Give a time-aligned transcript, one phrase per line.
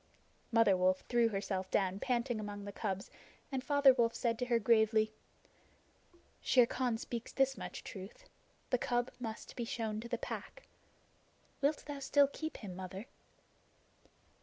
[0.51, 3.11] Mother Wolf threw herself down panting among the cubs,
[3.51, 5.13] and Father Wolf said to her gravely:
[6.41, 8.25] "Shere Khan speaks this much truth.
[8.71, 10.63] The cub must be shown to the Pack.
[11.61, 13.05] Wilt thou still keep him, Mother?"